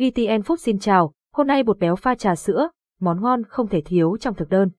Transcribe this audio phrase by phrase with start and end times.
[0.00, 2.68] ETN Food xin chào, hôm nay bột béo pha trà sữa,
[3.00, 4.70] món ngon không thể thiếu trong thực đơn.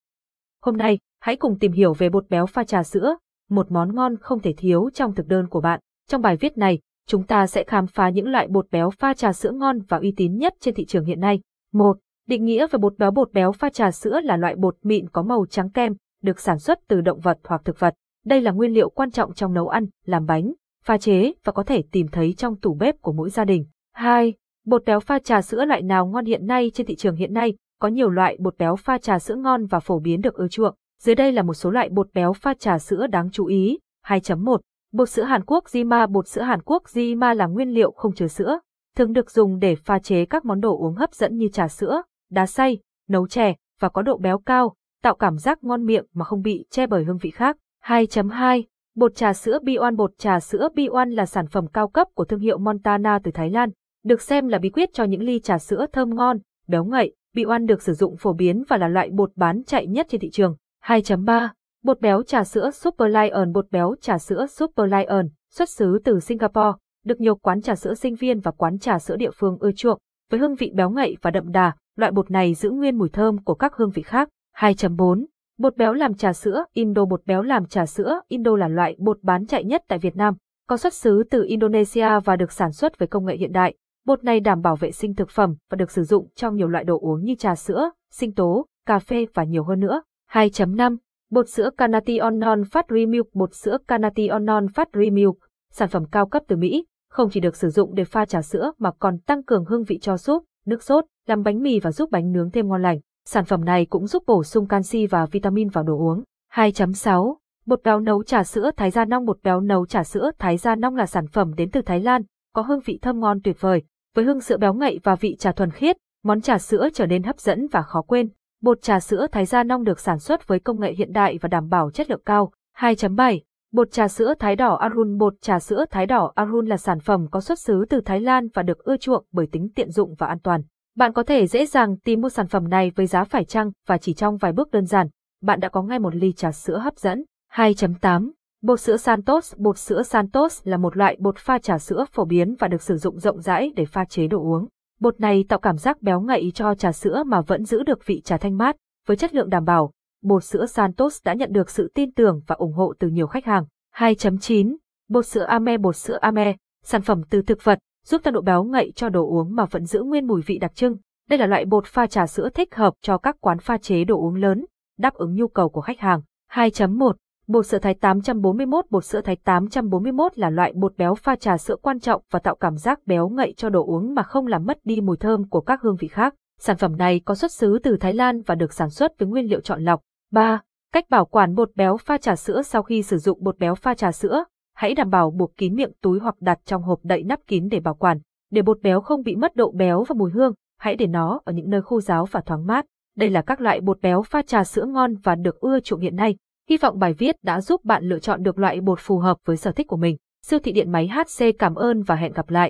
[0.61, 3.15] Hôm nay, hãy cùng tìm hiểu về bột béo pha trà sữa,
[3.49, 5.79] một món ngon không thể thiếu trong thực đơn của bạn.
[6.07, 9.33] Trong bài viết này, chúng ta sẽ khám phá những loại bột béo pha trà
[9.33, 11.39] sữa ngon và uy tín nhất trên thị trường hiện nay.
[11.73, 11.97] 1.
[12.27, 15.23] Định nghĩa về bột béo bột béo pha trà sữa là loại bột mịn có
[15.23, 17.93] màu trắng kem, được sản xuất từ động vật hoặc thực vật.
[18.25, 20.53] Đây là nguyên liệu quan trọng trong nấu ăn, làm bánh,
[20.83, 23.65] pha chế và có thể tìm thấy trong tủ bếp của mỗi gia đình.
[23.93, 24.33] 2.
[24.65, 27.53] Bột béo pha trà sữa loại nào ngon hiện nay trên thị trường hiện nay,
[27.79, 30.75] có nhiều loại bột béo pha trà sữa ngon và phổ biến được ưa chuộng.
[31.01, 33.79] Dưới đây là một số loại bột béo pha trà sữa đáng chú ý.
[34.05, 34.57] 2.1.
[34.91, 38.27] Bột sữa Hàn Quốc Jima Bột sữa Hàn Quốc Jima là nguyên liệu không chứa
[38.27, 38.59] sữa,
[38.95, 42.01] thường được dùng để pha chế các món đồ uống hấp dẫn như trà sữa,
[42.31, 46.25] đá xay, nấu chè và có độ béo cao, tạo cảm giác ngon miệng mà
[46.25, 47.57] không bị che bởi hương vị khác.
[47.85, 48.63] 2.2.
[48.95, 52.39] Bột trà sữa B1 Bột trà sữa B1 là sản phẩm cao cấp của thương
[52.39, 53.69] hiệu Montana từ Thái Lan,
[54.03, 57.13] được xem là bí quyết cho những ly trà sữa thơm ngon, béo ngậy.
[57.35, 60.21] bị oan được sử dụng phổ biến và là loại bột bán chạy nhất trên
[60.21, 60.55] thị trường.
[60.83, 61.49] 2.3.
[61.83, 66.19] Bột béo trà sữa Super Lion Bột béo trà sữa Super Lion, xuất xứ từ
[66.19, 69.71] Singapore, được nhiều quán trà sữa sinh viên và quán trà sữa địa phương ưa
[69.71, 69.99] chuộng.
[70.31, 73.43] Với hương vị béo ngậy và đậm đà, loại bột này giữ nguyên mùi thơm
[73.43, 74.29] của các hương vị khác.
[74.57, 75.25] 2.4.
[75.57, 79.23] Bột béo làm trà sữa Indo Bột béo làm trà sữa Indo là loại bột
[79.23, 80.35] bán chạy nhất tại Việt Nam,
[80.67, 83.75] có xuất xứ từ Indonesia và được sản xuất với công nghệ hiện đại.
[84.05, 86.83] Bột này đảm bảo vệ sinh thực phẩm và được sử dụng trong nhiều loại
[86.83, 90.01] đồ uống như trà sữa, sinh tố, cà phê và nhiều hơn nữa.
[90.31, 90.97] 2.5.
[91.29, 95.35] Bột sữa Canation Non Fat Remilk Bột sữa Canation Non Fat Remilk,
[95.71, 98.71] sản phẩm cao cấp từ Mỹ, không chỉ được sử dụng để pha trà sữa
[98.77, 102.11] mà còn tăng cường hương vị cho súp, nước sốt, làm bánh mì và giúp
[102.11, 102.99] bánh nướng thêm ngon lành.
[103.25, 106.23] Sản phẩm này cũng giúp bổ sung canxi và vitamin vào đồ uống.
[106.53, 107.35] 2.6.
[107.65, 110.75] Bột béo nấu trà sữa Thái Gia Nong Bột béo nấu trà sữa Thái Gia
[110.75, 112.21] Nong là sản phẩm đến từ Thái Lan,
[112.53, 113.83] có hương vị thơm ngon tuyệt vời.
[114.15, 117.23] Với hương sữa béo ngậy và vị trà thuần khiết, món trà sữa trở nên
[117.23, 118.29] hấp dẫn và khó quên.
[118.61, 121.47] Bột trà sữa Thái Gia Nong được sản xuất với công nghệ hiện đại và
[121.47, 122.51] đảm bảo chất lượng cao.
[122.77, 123.39] 2.7.
[123.71, 127.27] Bột trà sữa Thái đỏ Arun Bột trà sữa Thái đỏ Arun là sản phẩm
[127.31, 130.27] có xuất xứ từ Thái Lan và được ưa chuộng bởi tính tiện dụng và
[130.27, 130.61] an toàn.
[130.95, 133.97] Bạn có thể dễ dàng tìm mua sản phẩm này với giá phải chăng và
[133.97, 135.07] chỉ trong vài bước đơn giản,
[135.41, 137.23] bạn đã có ngay một ly trà sữa hấp dẫn.
[137.53, 138.31] 2.8
[138.63, 142.55] Bột sữa Santos Bột sữa Santos là một loại bột pha trà sữa phổ biến
[142.59, 144.67] và được sử dụng rộng rãi để pha chế đồ uống.
[144.99, 148.21] Bột này tạo cảm giác béo ngậy cho trà sữa mà vẫn giữ được vị
[148.21, 148.75] trà thanh mát,
[149.07, 149.91] với chất lượng đảm bảo.
[150.23, 153.45] Bột sữa Santos đã nhận được sự tin tưởng và ủng hộ từ nhiều khách
[153.45, 153.65] hàng.
[153.95, 154.75] 2.9
[155.09, 158.63] Bột sữa Ame Bột sữa Ame, sản phẩm từ thực vật, giúp tăng độ béo
[158.63, 160.97] ngậy cho đồ uống mà vẫn giữ nguyên mùi vị đặc trưng.
[161.29, 164.17] Đây là loại bột pha trà sữa thích hợp cho các quán pha chế đồ
[164.17, 164.65] uống lớn,
[164.97, 166.21] đáp ứng nhu cầu của khách hàng.
[166.51, 167.13] 2.1
[167.47, 171.75] Bột sữa Thái 841 Bột sữa Thái 841 là loại bột béo pha trà sữa
[171.81, 174.77] quan trọng và tạo cảm giác béo ngậy cho đồ uống mà không làm mất
[174.83, 176.35] đi mùi thơm của các hương vị khác.
[176.59, 179.45] Sản phẩm này có xuất xứ từ Thái Lan và được sản xuất với nguyên
[179.45, 180.01] liệu chọn lọc.
[180.31, 180.61] 3.
[180.93, 183.93] Cách bảo quản bột béo pha trà sữa sau khi sử dụng bột béo pha
[183.93, 184.43] trà sữa,
[184.75, 187.79] hãy đảm bảo buộc kín miệng túi hoặc đặt trong hộp đậy nắp kín để
[187.79, 188.19] bảo quản.
[188.51, 191.53] Để bột béo không bị mất độ béo và mùi hương, hãy để nó ở
[191.53, 192.85] những nơi khô ráo và thoáng mát.
[193.17, 196.15] Đây là các loại bột béo pha trà sữa ngon và được ưa chuộng hiện
[196.15, 196.35] nay.
[196.71, 199.57] Hy vọng bài viết đã giúp bạn lựa chọn được loại bột phù hợp với
[199.57, 200.17] sở thích của mình.
[200.45, 202.69] Siêu thị điện máy HC cảm ơn và hẹn gặp lại.